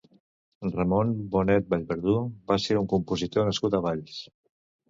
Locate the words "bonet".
1.35-1.69